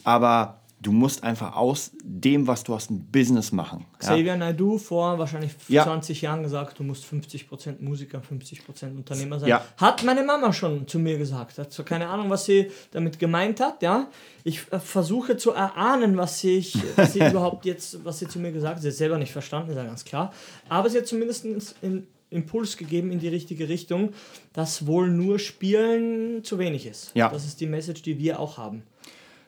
[0.05, 3.87] Aber du musst einfach aus dem, was du hast, ein Business machen.
[3.93, 3.99] Ja?
[3.99, 5.85] Xavier Naidoo vor wahrscheinlich Ja.
[5.85, 9.49] 20 Jahren gesagt, du musst 50% Musiker, 50% Unternehmer sein.
[9.49, 9.65] Ja.
[9.77, 11.59] Hat meine Mama schon zu mir gesagt.
[11.59, 14.09] Hat zwar keine Ahnung, was sie damit gemeint hat, ja.
[14.45, 18.41] Ich äh, versuche zu erahnen, was sie, ich, was sie überhaupt jetzt, was sie zu
[18.41, 18.83] mir gesagt hat.
[18.83, 20.33] Sie hat selber nicht verstanden, ist ja ganz klar.
[20.69, 21.47] Aber sie hat zumindest
[21.83, 24.15] einen Impuls gegeben in die richtige Richtung,
[24.53, 27.13] dass wohl nur Spielen zu wenig ist.
[27.15, 27.29] Ja.
[27.29, 28.83] Das ist die Message, die wir auch haben.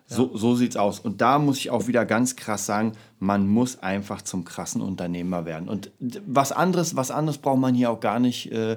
[0.06, 1.00] So, so sieht's aus.
[1.00, 5.46] Und da muss ich auch wieder ganz krass sagen, man muss einfach zum krassen Unternehmer
[5.46, 5.68] werden.
[5.68, 5.90] Und
[6.26, 8.76] was anderes, was anderes braucht man hier auch gar nicht äh,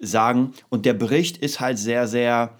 [0.00, 0.52] sagen.
[0.68, 2.54] Und der Bericht ist halt sehr, sehr.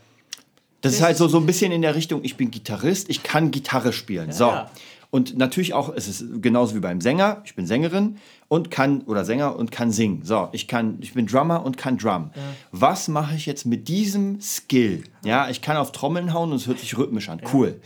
[0.80, 3.50] Das ist halt so, so ein bisschen in der Richtung, ich bin Gitarrist, ich kann
[3.50, 4.32] Gitarre spielen.
[4.32, 4.46] So.
[4.46, 4.70] Ja.
[5.12, 8.16] Und natürlich auch, es ist genauso wie beim Sänger, ich bin Sängerin
[8.48, 10.22] und kann, oder Sänger und kann singen.
[10.24, 12.30] So, ich kann, ich bin Drummer und kann Drum.
[12.70, 15.04] Was mache ich jetzt mit diesem Skill?
[15.22, 17.42] Ja, ich kann auf Trommeln hauen und es hört sich rhythmisch an.
[17.52, 17.78] Cool.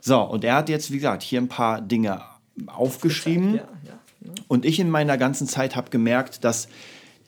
[0.00, 2.22] So, und er hat jetzt, wie gesagt, hier ein paar Dinge
[2.66, 3.54] aufgeschrieben.
[3.54, 4.32] Ja, ja.
[4.48, 6.66] Und ich in meiner ganzen Zeit habe gemerkt, dass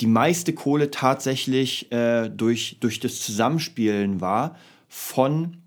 [0.01, 4.57] die meiste Kohle tatsächlich äh, durch, durch das Zusammenspielen war
[4.88, 5.59] von.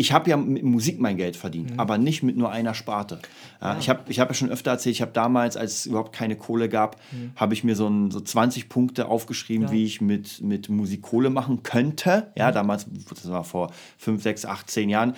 [0.00, 3.18] Ich habe ja mit Musik mein Geld verdient, aber nicht mit nur einer Sparte.
[3.60, 6.14] Ja, Ich habe ich hab ja schon öfter erzählt, ich habe damals, als es überhaupt
[6.14, 6.96] keine Kohle gab,
[7.36, 9.72] habe ich mir so, ein, so 20 Punkte aufgeschrieben, Ja.
[9.72, 12.32] wie ich mit, mit Musik Kohle machen könnte.
[12.34, 15.14] Ja, damals, das war vor 5, 6, 8, 10 Jahren.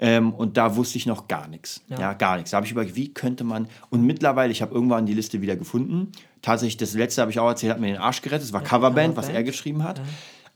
[0.00, 1.82] Ähm, und da wusste ich noch gar nichts.
[1.88, 2.12] Ja, Ja.
[2.14, 2.50] gar nichts.
[2.50, 3.68] Da habe ich überlegt, wie könnte man.
[3.90, 6.10] Und mittlerweile, ich habe irgendwann die Liste wieder gefunden.
[6.42, 8.42] Tatsächlich, das letzte habe ich auch erzählt, hat mir den Arsch gerettet.
[8.46, 9.46] Das war Coverband, was er Coverband.
[9.46, 10.00] geschrieben hat.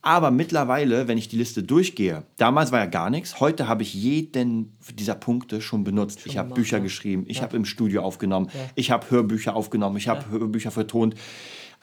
[0.03, 3.39] Aber mittlerweile, wenn ich die Liste durchgehe, damals war ja gar nichts.
[3.39, 6.23] Heute habe ich jeden dieser Punkte schon benutzt.
[6.25, 6.83] ich habe Bücher ja.
[6.83, 11.15] geschrieben, ich habe im Studio aufgenommen, ich habe Hörbücher aufgenommen, ich habe Hörbücher vertont.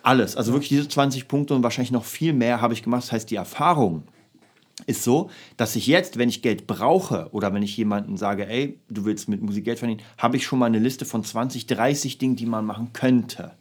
[0.02, 0.36] Alles.
[0.36, 3.04] Also wirklich diese 20 Punkte und wahrscheinlich noch viel mehr habe ich gemacht.
[3.04, 4.04] Das heißt, die Erfahrung
[4.86, 8.80] ist so, dass ich jetzt, wenn ich Geld brauche oder wenn ich jemanden sage, ey,
[8.90, 12.18] du willst mit Musik Geld verdienen, habe ich schon mal eine Liste von 20, 30
[12.18, 13.52] Dingen, die man machen könnte.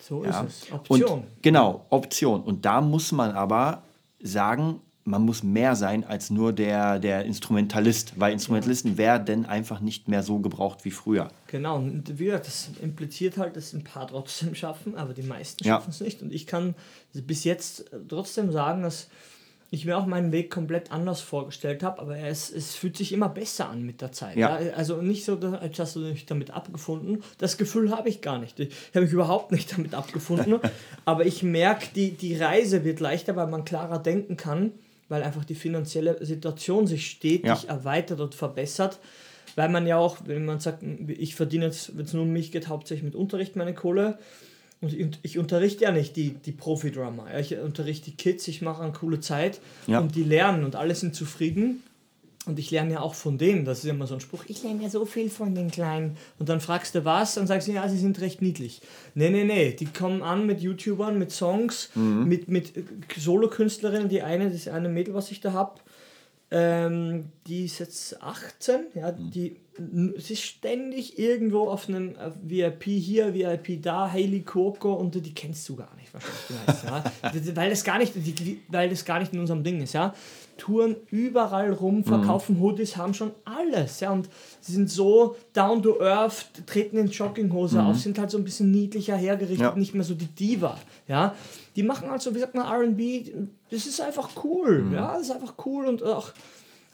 [0.00, 0.42] So Ja.
[0.42, 0.72] ist es.
[0.72, 1.02] Option.
[1.02, 2.42] Und, genau, Option.
[2.42, 3.82] Und da muss man aber
[4.22, 10.06] sagen, man muss mehr sein als nur der, der Instrumentalist, weil Instrumentalisten werden einfach nicht
[10.06, 11.28] mehr so gebraucht wie früher.
[11.46, 15.64] Genau, und wie gesagt, das impliziert halt, dass ein paar trotzdem schaffen, aber die meisten
[15.64, 15.76] Ja.
[15.76, 16.20] schaffen es nicht.
[16.20, 16.74] Und ich kann
[17.14, 19.08] bis jetzt trotzdem sagen, dass
[19.70, 23.28] ich mir auch meinen Weg komplett anders vorgestellt habe, aber es, es fühlt sich immer
[23.28, 24.36] besser an mit der Zeit.
[24.36, 24.56] Ja.
[24.74, 27.22] Also nicht so, dass- als hast du dich damit abgefunden.
[27.36, 28.58] Das Gefühl habe ich gar nicht.
[28.60, 30.58] Ich habe mich überhaupt nicht damit abgefunden.
[31.04, 34.72] aber ich merke, die, die Reise wird leichter, weil man klarer denken kann,
[35.10, 37.58] weil einfach die finanzielle Situation sich stetig Ja.
[37.68, 38.98] erweitert und verbessert.
[39.54, 42.52] Weil man ja auch, wenn man sagt, ich verdiene jetzt, wenn es nur um mich
[42.52, 44.18] geht, hauptsächlich mit Unterricht meine Kohle.
[44.80, 47.26] Und ich, ich unterrichte ja nicht die, die Profi-Drummer.
[47.32, 49.98] Ja, Ich unterrichte die Kids, ich mache eine coole Zeit Ja.
[49.98, 51.82] und die lernen und alle sind zufrieden.
[52.46, 53.66] Und ich lerne ja auch von denen.
[53.66, 54.44] Das ist immer so ein Spruch.
[54.46, 56.16] Ich lerne ja so viel von den Kleinen.
[56.38, 58.80] Und dann fragst du was und sagst, ja, sie sind recht niedlich.
[59.14, 59.72] Nee, nee, nee.
[59.72, 62.84] Die kommen an mit YouTubern, mit Songs, mit, mit äh,
[63.18, 64.08] Solokünstlerinnen.
[64.08, 65.78] Die eine, das eine Mädel, was ich da habe,
[66.50, 68.86] ähm, die ist jetzt 18.
[68.94, 69.56] Ja, die,
[70.16, 75.68] sie ist ständig irgendwo auf einem VIP hier, VIP da, Hailey Coco und die kennst
[75.68, 76.84] du gar nicht wahrscheinlich.
[76.84, 77.54] ja.
[77.56, 78.12] Weil, das gar nicht,
[78.68, 79.92] weil das gar nicht in unserem Ding ist.
[79.92, 80.14] Ja.
[80.56, 84.00] Touren überall rum, verkaufen Hoodies, haben schon alles.
[84.00, 84.28] Ja, und
[84.60, 88.72] sie sind so down to earth, treten in Jogginghose auf, sind halt so ein bisschen
[88.72, 89.76] niedlicher hergerichtet, Ja.
[89.76, 90.76] nicht mehr so die Diva.
[91.06, 91.36] Ja,
[91.76, 93.30] die machen halt so, wie sagt man, RB,
[93.70, 94.90] das ist einfach cool.
[94.92, 96.32] Ja, das ist einfach cool und auch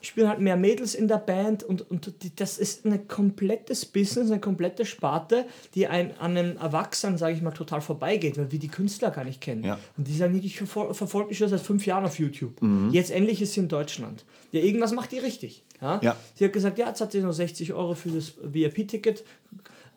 [0.07, 4.31] spielen halt mehr Mädels in der Band und, und die, das ist ein komplettes Business,
[4.31, 8.59] eine komplette Sparte, die ein, an einem Erwachsenen, sage ich mal, total vorbeigeht, weil wir
[8.59, 9.65] die Künstler gar nicht kennen.
[9.65, 9.79] Ja.
[9.97, 12.61] Und die sagen, ich verfol verfolge mich schon seit fünf Jahren auf YouTube.
[12.91, 14.25] Jetzt endlich ist sie in Deutschland.
[14.53, 15.65] Ja, irgendwas macht die richtig.
[15.81, 16.01] Ja?
[16.03, 16.17] Ja.
[16.35, 19.25] Sie hat gesagt, ja, jetzt hat sie noch 60 Euro für das VIP-Ticket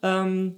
[0.04, 0.56] ähm,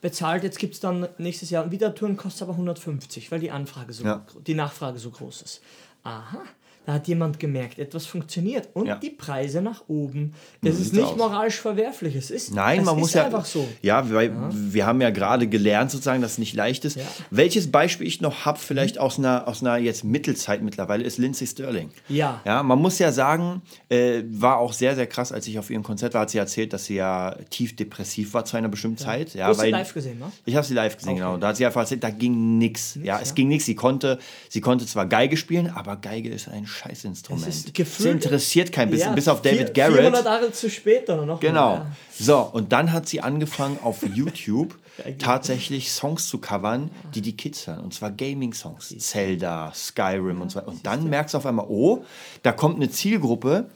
[0.00, 0.42] bezahlt.
[0.44, 4.04] Jetzt gibt es dann nächstes Jahr wieder Touren, kostet aber 150, weil die Anfrage so,
[4.04, 4.24] Ja.
[4.46, 5.62] die Nachfrage so groß ist.
[6.04, 6.42] Aha,
[6.84, 8.96] Da hat jemand gemerkt, etwas funktioniert und Ja.
[8.96, 10.34] die Preise nach oben.
[10.62, 11.16] Es ist sieht's nicht aus.
[11.16, 12.16] moralisch verwerflich.
[12.16, 13.68] Es ist, Nein, es man ist muss ja einfach so.
[13.82, 16.96] Ja, weil wir haben ja gerade gelernt, sozusagen, dass es nicht leicht ist.
[16.96, 17.04] Ja.
[17.30, 21.46] Welches Beispiel ich noch habe, vielleicht aus einer aus einer jetzt Mittelzeit mittlerweile, ist Lindsay
[21.46, 21.90] Sterling.
[22.08, 22.40] Ja.
[22.44, 25.84] Ja, man muss ja sagen, äh, war auch sehr sehr krass, als ich auf ihrem
[25.84, 29.34] Konzert war, hat sie erzählt, dass sie ja tief depressiv war zu einer bestimmten Zeit.
[29.34, 30.32] Ja, du hast sie live gesehen, ne?
[30.46, 31.18] ich habe sie live gesehen, Okay.
[31.20, 31.36] genau.
[31.36, 32.98] Da hat sie einfach erzählt, da ging nichts.
[33.02, 33.34] Ja, es ja.
[33.36, 33.66] ging nichts.
[33.66, 34.18] Sie konnte,
[34.48, 37.46] sie konnte zwar Geige spielen, aber Geige ist ein Scheißinstrument.
[37.46, 39.98] Es ist Sie gefühlt- interessiert kein bisschen, Ja, bis auf David vier- Garrett.
[39.98, 41.76] 400 Jahre zu spät oder noch Genau.
[41.76, 41.86] mehr.
[42.18, 44.76] So, und dann hat sie angefangen auf YouTube
[45.18, 47.80] tatsächlich Songs zu covern, die die Kids hören.
[47.80, 48.94] Und zwar Gaming-Songs.
[48.98, 50.68] Zelda, Skyrim und so weiter.
[50.68, 52.04] Und dann merkst du auf einmal, oh,
[52.42, 53.70] da kommt eine Zielgruppe,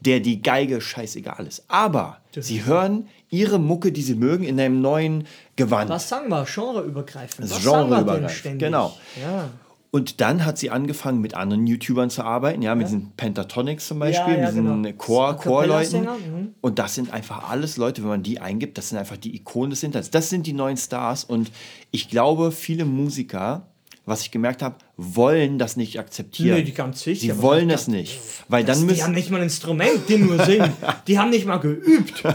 [0.00, 1.64] der die Geige scheißegal ist.
[1.68, 5.90] Aber sie hören ihre Mucke, die sie mögen, in einem neuen Gewand.
[5.90, 6.44] Was sagen wir?
[6.44, 7.50] Genreübergreifend.
[7.50, 8.96] Das ist genreübergreifend, genau.
[9.20, 9.50] Ja.
[9.92, 13.98] Und dann hat sie angefangen, mit anderen YouTubern zu arbeiten, ja, mit diesen Pentatonics zum
[13.98, 14.96] Beispiel, Ja, ja, mit diesen genau.
[14.96, 16.02] Chor, Chorleuten.
[16.02, 16.54] Mhm.
[16.60, 19.70] Und das sind einfach alles Leute, wenn man die eingibt, das sind einfach die Ikonen
[19.70, 20.10] des Internets.
[20.10, 21.24] Das sind die neuen Stars.
[21.24, 21.50] Und
[21.90, 23.66] ich glaube, viele Musiker,
[24.06, 26.58] was ich gemerkt habe, wollen das nicht akzeptieren.
[26.58, 28.20] Nee, die ganz sicher, Sie aber wollen das- es nicht.
[28.48, 30.72] Weil dann die müssen, haben nicht mal ein Instrument, die nur singen.
[31.08, 32.22] die haben nicht mal geübt.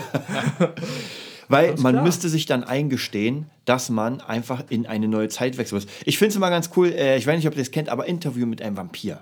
[1.48, 2.04] Weil man klar.
[2.04, 5.88] müsste sich dann eingestehen, dass man einfach in eine neue Zeit wechseln muss.
[6.06, 8.08] Ich finde es immer ganz cool, äh, ich weiß nicht, ob ihr das kennt, aber
[8.08, 9.22] Interview mit einem Vampir.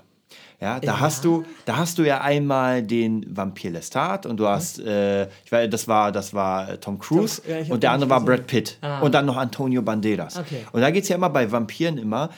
[0.60, 4.78] Ja, da hast du, da hast du ja einmal den Vampir Lestat und du hast,
[4.78, 8.08] äh, ich weiß, das war, das war äh, Tom Cruise Tom- ja, und der andere
[8.10, 8.20] war.
[8.24, 9.00] Brad Pitt Ah.
[9.00, 10.38] und dann noch Antonio Banderas.
[10.38, 10.64] Okay.
[10.72, 12.30] Und da geht es ja immer bei Vampiren immer,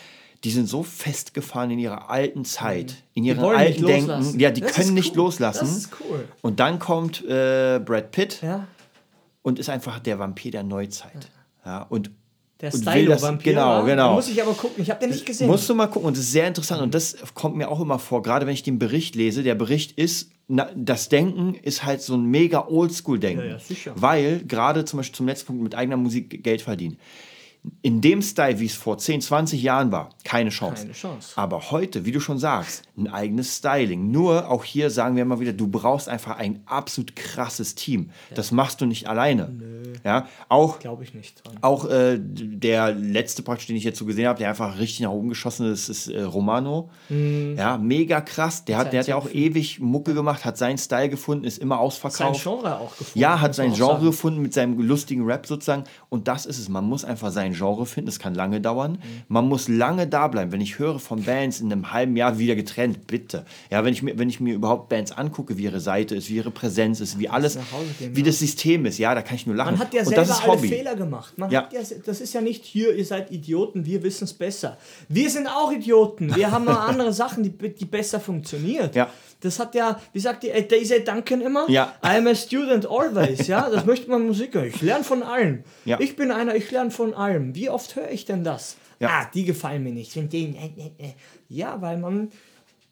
[0.45, 4.41] die sind so festgefahren in ihrer alten Zeit, in ihrem alten Denken.
[4.41, 5.25] Ja, die Das können nicht cool.
[5.25, 5.61] loslassen.
[5.67, 6.27] Das ist cool.
[6.43, 8.67] Und dann kommt äh, Brad Pitt Ja.
[9.47, 11.31] Und ist einfach der Vampir der Neuzeit.
[11.65, 12.11] Ja, und
[12.61, 13.53] Der Stylo-Vampir.
[13.53, 14.09] Genau, genau.
[14.09, 14.83] Da muss ich aber gucken.
[14.83, 15.47] Ich habe den nicht gesehen.
[15.47, 18.01] Musst du mal gucken und das ist sehr interessant und das kommt mir auch immer
[18.01, 19.45] vor, gerade wenn ich den Bericht lese.
[19.45, 23.45] Der Bericht ist, na, das Denken ist halt so ein mega Oldschool-Denken.
[23.45, 23.93] Ja, ja, sicher.
[23.95, 26.99] Weil gerade zum Beispiel zum letzten Punkt mit eigener Musik Geld verdienen.
[27.83, 30.83] In dem Style, wie es vor 10, 20 Jahren war, keine Chance.
[30.83, 31.33] Keine Chance.
[31.37, 34.11] Aber heute, wie du schon sagst, ein eigenes Styling.
[34.11, 38.11] Nur auch hier sagen wir immer wieder, du brauchst einfach ein absolut krasses Team.
[38.35, 39.53] Das machst du nicht alleine.
[40.07, 41.59] Ja, auch Glaube ich nicht dran.
[41.63, 45.11] auch äh, der letzte praktisch, den ich jetzt so gesehen habe, der einfach richtig nach
[45.11, 46.91] oben geschossen ist, ist äh, Romano.
[47.09, 47.57] Mhm.
[47.59, 48.65] Ja, mega krass.
[48.65, 51.75] Der hat, der hat ja auch ewig Mucke gemacht, hat seinen Style gefunden, ist immer
[51.75, 52.41] Sein ausverkauft.
[52.41, 53.19] Genre auch gefunden.
[53.19, 54.05] Ja, hat sein Genre sagen.
[54.07, 55.83] gefunden mit seinem lustigen Rap sozusagen.
[56.09, 56.69] Und das ist es.
[56.69, 58.09] Man muss einfach sein Genre finden.
[58.09, 58.93] Es kann lange dauern.
[58.93, 58.99] Mhm.
[59.27, 60.53] Man muss lange da bleiben.
[60.53, 63.45] Wenn ich höre von Bands in einem halben Jahr wieder getrennt, bitte.
[63.71, 66.37] Ja, wenn ich mir, wenn ich mir überhaupt Bands angucke, wie ihre Seite ist, wie
[66.37, 67.59] ihre Präsenz ist, wie alles,
[67.99, 68.27] gehen, wie ja.
[68.27, 69.75] das System ist, ja, da kann ich nur lachen.
[69.97, 70.69] Ja Und selber das ist alle Hobby.
[70.69, 71.39] Fehler gemacht.
[71.39, 71.63] Man Ja.
[71.63, 74.77] hat ja, das ist ja nicht hier, ihr seid Idioten, wir wissen es besser.
[75.09, 76.35] Wir sind auch Idioten.
[76.37, 78.91] Wir haben mal andere Sachen, die, die besser funktionieren.
[78.95, 79.11] Ja.
[79.41, 81.69] Das hat ja, wie sagt die äh, Daisy Duncan immer?
[81.69, 81.95] Ja.
[82.03, 83.47] I'm a student always.
[83.47, 84.67] Ja, das möchte man Musik hören.
[84.67, 85.63] Ich lerne von allem.
[85.85, 85.99] Ja.
[86.01, 87.55] Ich bin einer, ich lerne von allem.
[87.55, 88.77] Wie oft höre ich denn das?
[88.99, 89.09] Ja.
[89.11, 90.17] Ah, die gefallen mir nicht.
[90.17, 91.13] Äh, äh.
[91.49, 92.31] Ja, weil man,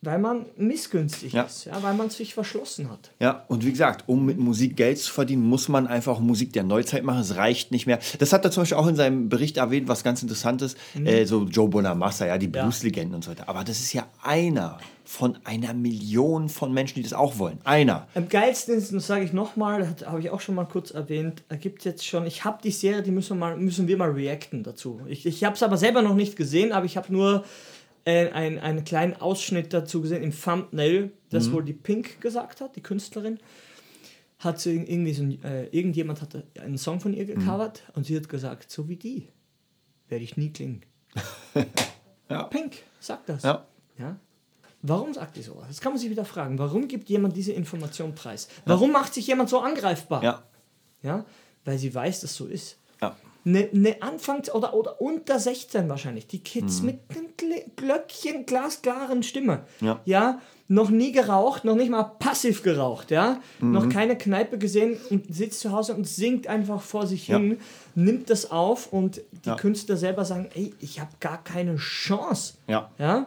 [0.04, 1.42] weil man missgünstig Ja.
[1.42, 1.66] ist.
[1.66, 3.10] Ja, weil man sich verschlossen hat.
[3.20, 6.62] Ja, und wie gesagt, um mit Musik Geld zu verdienen, muss man einfach Musik der
[6.64, 7.20] Neuzeit machen.
[7.20, 7.98] Es reicht nicht mehr.
[8.18, 10.76] Das hat er zum Beispiel auch in seinem Bericht erwähnt, was ganz interessant ist.
[11.04, 13.48] Äh, so Joe Bonamassa, ja, die Blueslegenden und so weiter.
[13.48, 17.58] Aber das ist ja einer von einer Million von Menschen, die das auch wollen.
[17.64, 18.08] Einer.
[18.14, 21.42] Am geilsten ist, und das sage ich nochmal, habe ich auch schon mal kurz erwähnt,
[21.60, 24.10] gibt es jetzt schon, ich habe die Serie, die müssen wir mal, müssen wir mal
[24.10, 25.00] reacten dazu.
[25.06, 27.44] Ich, ich habe es aber selber noch nicht gesehen, aber ich habe nur
[28.04, 32.76] äh, ein, einen kleinen Ausschnitt dazu gesehen im Thumbnail, das wohl die Pink gesagt hat,
[32.76, 33.38] die Künstlerin.
[34.38, 38.16] Hat sie irgendwie so ein, äh, irgendjemand hat einen Song von ihr gecovert und sie
[38.16, 39.28] hat gesagt, so wie die
[40.08, 40.82] werde ich nie klingen.
[42.30, 42.44] Ja.
[42.44, 43.42] Pink sagt das.
[43.42, 43.66] Ja.
[43.98, 44.18] Ja?
[44.80, 45.66] Warum sagt die sowas?
[45.68, 46.58] Das kann man sich wieder fragen.
[46.58, 48.48] Warum gibt jemand diese Information preis?
[48.64, 50.22] Warum macht sich jemand so angreifbar?
[50.22, 50.42] Ja.
[51.02, 51.26] Ja?
[51.64, 52.78] Weil sie weiß, dass so ist.
[53.46, 56.26] Eine ne Anfangs- oder, oder unter 16 wahrscheinlich.
[56.26, 56.87] Die Kids Mhm.
[56.87, 59.64] mit einem Gl- Glöckchen, glasklaren Stimme.
[59.80, 60.00] Ja.
[60.04, 60.40] ja.
[60.66, 63.40] Noch nie geraucht, noch nicht mal passiv geraucht, ja.
[63.61, 63.72] Mhm.
[63.72, 67.37] Noch keine Kneipe gesehen und sitzt zu Hause und singt einfach vor sich Ja.
[67.37, 67.59] hin,
[67.94, 69.57] nimmt das auf und die Ja.
[69.57, 72.54] Künstler selber sagen, ey, ich habe gar keine Chance.
[72.66, 72.90] Ja.
[72.98, 73.26] Ja?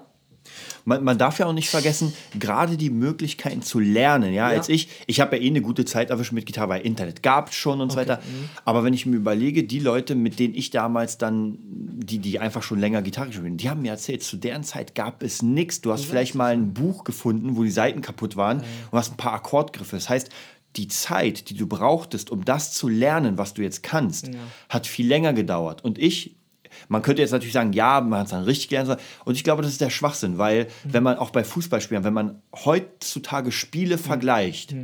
[0.85, 4.33] Man, man darf ja auch nicht vergessen, gerade die Möglichkeiten zu lernen.
[4.33, 4.57] Ja, Ja.
[4.57, 7.49] als ich, ich habe ja eh eine gute Zeit erwischt mit Gitarre, weil Internet gab
[7.49, 8.17] es schon und so weiter.
[8.17, 8.49] mhm.
[8.65, 12.63] Aber wenn ich mir überlege, die Leute, mit denen ich damals dann, die, die einfach
[12.63, 15.81] schon länger Gitarre spielen, die haben mir erzählt, zu deren Zeit gab es nichts.
[15.81, 18.59] Du hast vielleicht mal ein Buch gefunden, wo die Seiten kaputt waren
[18.91, 19.95] und hast ein paar Akkordgriffe.
[19.95, 20.29] Das heißt,
[20.75, 24.29] die Zeit, die du brauchtest, um das zu lernen, was du jetzt kannst,
[24.69, 25.83] hat viel länger gedauert.
[25.83, 26.35] Und ich
[26.87, 28.95] Man könnte jetzt natürlich sagen, ja, man hat es dann richtig gern.
[29.25, 30.93] Und ich glaube, das ist der Schwachsinn, weil Mhm.
[30.93, 34.01] wenn man auch bei Fußballspielern, wenn man heutzutage Spiele Mhm.
[34.01, 34.75] vergleicht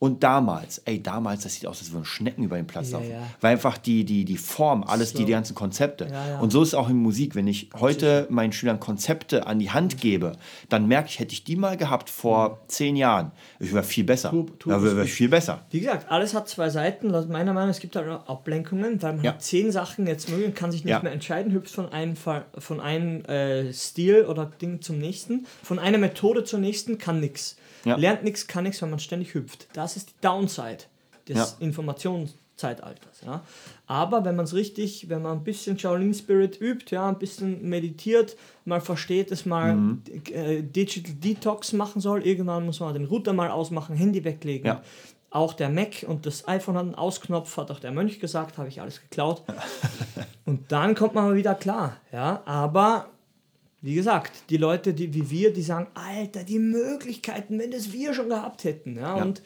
[0.00, 3.10] und damals, ey, damals, das sieht aus, als würden Schnecken über den Platz Ja, laufen.
[3.12, 3.22] ja.
[3.42, 5.24] Weil einfach die, die, die Form, alles, die, So.
[5.26, 6.06] die ganzen Konzepte.
[6.10, 6.38] Ja, ja.
[6.40, 7.34] Und so ist es auch in Musik.
[7.34, 10.32] Wenn ich heute meinen Schülern Konzepte an die Hand gebe,
[10.70, 14.30] dann merke ich, hätte ich die mal gehabt vor zehn Jahren, ich wäre viel besser.
[14.30, 15.60] Tu- tu Da es wäre viel besser.
[15.70, 17.10] Wie gesagt, alles hat zwei Seiten.
[17.10, 19.32] Laut meiner Meinung, es gibt halt Ablenkungen, weil man Ja.
[19.34, 21.02] hat zehn Sachen jetzt mögen, kann sich nicht Ja.
[21.02, 25.78] mehr entscheiden, hüpft von einem, Fall, von einem äh, Stil oder Ding zum nächsten, von
[25.78, 27.56] einer Methode zur nächsten, kann nichts.
[27.84, 27.96] Ja.
[27.96, 29.66] Lernt nichts, kann nichts, weil man ständig hüpft.
[29.72, 30.84] Das ist die Downside
[31.28, 31.46] des Ja.
[31.60, 33.22] Informationszeitalters.
[33.26, 33.42] Ja.
[33.86, 37.68] Aber wenn man es richtig, wenn man ein bisschen Shaolin Spirit übt, ja, ein bisschen
[37.68, 43.32] meditiert, mal versteht, dass man äh, Digital Detox machen soll, irgendwann muss man den Router
[43.32, 44.66] mal ausmachen, Handy weglegen.
[44.66, 44.82] Ja.
[45.32, 48.68] Auch der Mac und das iPhone hat einen Ausknopf, hat auch der Mönch gesagt, habe
[48.68, 49.44] ich alles geklaut.
[50.44, 51.96] und dann kommt man mal wieder klar.
[52.12, 53.08] Ja, aber
[53.80, 58.12] wie gesagt, die Leute, die wie wir, die sagen, Alter, die Möglichkeiten, wenn das wir
[58.12, 58.96] schon gehabt hätten.
[58.96, 59.22] Ja, Ja.
[59.22, 59.40] und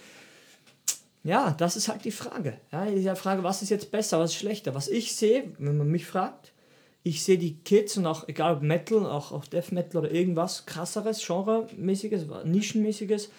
[1.24, 2.58] ja, das ist halt die Frage.
[2.70, 4.74] Ja, die Frage, was ist jetzt besser, was ist schlechter?
[4.74, 6.52] Was ich sehe, wenn man mich fragt,
[7.02, 10.64] ich sehe die Kids und auch, egal ob Metal, auch, auch Death Metal oder irgendwas
[10.66, 13.30] krasseres, genremäßiges, nischenmäßiges,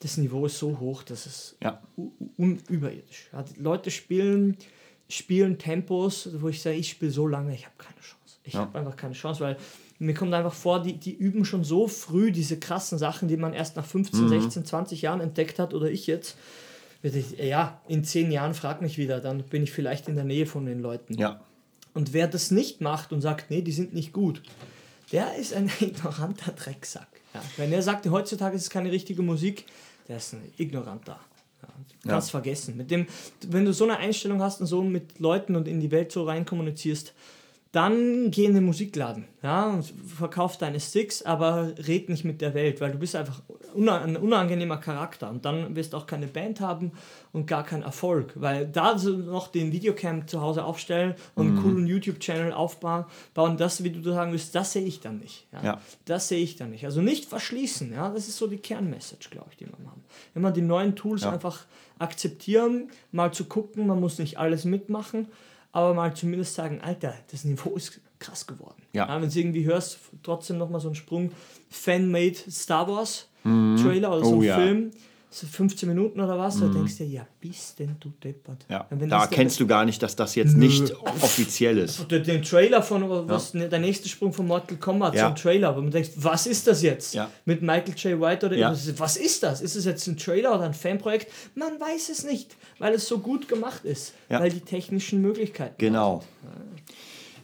[0.00, 1.80] das Niveau ist so hoch, dass es Ja.
[1.96, 3.28] u- un überirdisch.
[3.32, 4.56] Ja, Leute spielen,
[5.08, 8.38] spielen Tempos, wo ich sage, ich spiele so lange, ich habe keine Chance.
[8.44, 8.60] Ich Ja.
[8.60, 9.56] habe einfach keine Chance, weil
[9.98, 13.52] mir kommt einfach vor, die, die üben schon so früh diese krassen Sachen, die man
[13.52, 14.28] erst nach 15, Mhm.
[14.28, 16.36] 16, 20 Jahren entdeckt hat oder ich jetzt.
[17.02, 20.46] Ich- Ja, in 10 Jahren frag mich wieder, dann bin ich vielleicht in der Nähe
[20.46, 21.14] von den Leuten.
[21.18, 21.40] Ja.
[21.94, 24.42] Und wer das nicht macht und sagt, nee, die sind nicht gut,
[25.12, 27.08] der ist ein ignoranter Drecksack.
[27.34, 27.42] Ja.
[27.56, 29.64] Wenn er sagt, heutzutage ist es keine richtige Musik,
[30.08, 31.18] der ist ein ignoranter.
[31.62, 31.68] Ja.
[32.02, 32.14] Du Ja.
[32.14, 32.76] kannst vergessen.
[32.76, 33.06] Mit dem,
[33.48, 36.24] wenn du so eine Einstellung hast und so mit Leuten und in die Welt so
[36.24, 37.12] rein kommunizierst,
[37.72, 42.52] dann geh in den Musikladen ja, und verkauf deine Sticks, aber red nicht mit der
[42.54, 43.42] Welt, weil du bist einfach
[43.76, 46.90] ein unangenehmer Charakter und dann wirst du auch keine Band haben
[47.32, 51.62] und gar keinen Erfolg, weil da so noch den Videocam zu Hause aufstellen und einen
[51.62, 53.04] coolen YouTube-Channel aufbauen,
[53.34, 55.46] bauen, das, wie du sagen willst, das sehe ich dann nicht.
[55.52, 55.62] Ja.
[55.62, 55.80] Ja.
[56.06, 56.84] Das sehe ich dann nicht.
[56.84, 60.02] Also nicht verschließen, ja, das ist so die Kernmessage, glaube ich, die wir haben.
[60.34, 61.30] Immer die neuen Tools Ja.
[61.30, 61.66] einfach
[62.00, 65.28] akzeptieren, mal zu gucken, man muss nicht alles mitmachen,
[65.72, 68.82] aber mal zumindest sagen, Alter, das Niveau ist krass geworden.
[68.92, 69.08] Ja.
[69.20, 71.32] Wenn du irgendwie hörst, trotzdem nochmal so ein Sprung,
[71.70, 74.56] Fan-made Star Wars Trailer oder so Oh ein ja.
[74.56, 74.90] Film,
[75.32, 78.66] so 15 Minuten oder was, da denkst du dir, ja, bist denn du deppert.
[78.68, 78.84] Ja.
[78.90, 82.10] Da erkennst du gar nicht, dass das jetzt nicht offiziell ist.
[82.10, 85.26] den, den Trailer von was ne, der nächste Sprung von Mortal Kombat Ja.
[85.28, 87.14] zum Trailer, wo man denkt, was ist das jetzt?
[87.14, 87.30] Ja.
[87.44, 88.20] Mit Michael J.
[88.20, 88.74] White oder Ja.
[88.96, 89.60] was ist das?
[89.60, 91.28] Ist es jetzt ein Trailer oder ein Fanprojekt?
[91.54, 94.40] Man weiß es nicht, weil es so gut gemacht ist, Ja.
[94.40, 95.76] weil die technischen Möglichkeiten.
[95.78, 96.24] Genau.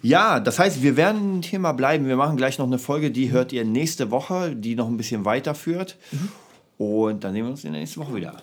[0.03, 2.07] Ja, das heißt, wir werden ein Thema bleiben.
[2.07, 5.25] Wir machen gleich noch eine Folge, die hört ihr nächste Woche, die noch ein bisschen
[5.25, 5.97] weiterführt.
[6.79, 8.37] Und dann sehen wir uns in der nächsten Woche wieder.